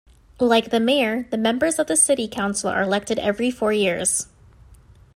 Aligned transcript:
Like 0.39 0.71
the 0.71 0.79
mayor, 0.79 1.27
the 1.29 1.37
members 1.37 1.77
of 1.77 1.85
the 1.85 1.95
city 1.95 2.27
council 2.27 2.71
are 2.71 2.81
elected 2.81 3.19
every 3.19 3.51
four 3.51 3.71
years. 3.71 4.25